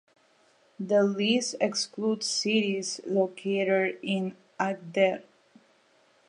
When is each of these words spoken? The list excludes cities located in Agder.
The 0.79 1.03
list 1.03 1.53
excludes 1.61 2.25
cities 2.25 3.01
located 3.05 3.99
in 4.01 4.35
Agder. 4.59 5.21